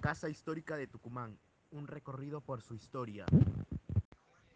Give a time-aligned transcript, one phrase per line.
[0.00, 1.38] Casa Histórica de Tucumán,
[1.70, 3.26] un recorrido por su historia.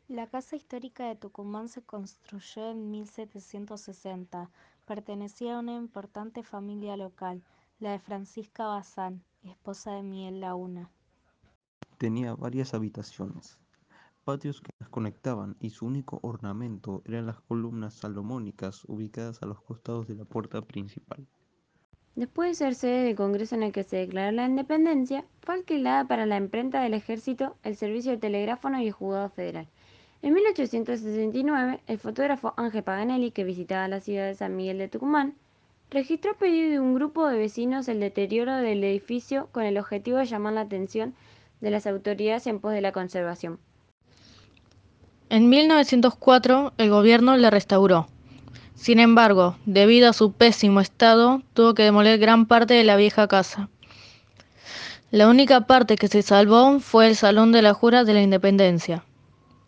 [0.09, 4.51] La Casa Histórica de Tucumán se construyó en 1760.
[4.87, 7.43] Pertenecía a una importante familia local,
[7.79, 10.91] la de Francisca Bazán, esposa de Miguel Laguna.
[11.99, 13.59] Tenía varias habitaciones,
[14.25, 19.61] patios que las conectaban y su único ornamento eran las columnas salomónicas ubicadas a los
[19.61, 21.29] costados de la puerta principal.
[22.17, 26.05] Después de ser sede del Congreso en el que se declaró la independencia, fue alquilada
[26.05, 29.67] para la imprenta del ejército, el servicio de telégrafo y el juzgado federal.
[30.23, 35.35] En 1869, el fotógrafo Ángel Paganelli, que visitaba la ciudad de San Miguel de Tucumán,
[35.91, 40.19] registró a pedido de un grupo de vecinos el deterioro del edificio con el objetivo
[40.19, 41.15] de llamar la atención
[41.61, 43.59] de las autoridades en pos de la conservación.
[45.29, 48.07] En 1904, el gobierno la restauró.
[48.75, 53.29] Sin embargo, debido a su pésimo estado, tuvo que demoler gran parte de la vieja
[53.29, 53.69] casa.
[55.15, 59.05] La única parte que se salvó fue el Salón de la Jura de la Independencia.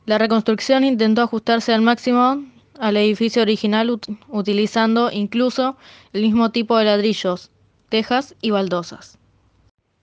[0.04, 2.44] La reconstrucción intentó ajustarse al máximo
[2.80, 5.76] al edificio original utilizando incluso
[6.12, 7.52] el mismo tipo de ladrillos,
[7.90, 9.20] tejas y baldosas.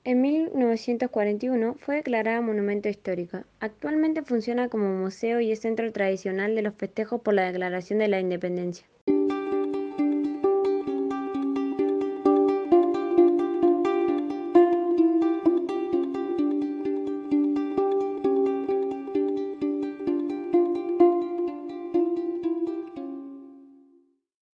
[0.06, 3.40] En 1941 fue declarada monumento histórico.
[3.60, 8.08] Actualmente funciona como museo y es centro tradicional de los festejos por la declaración de
[8.08, 8.88] la independencia.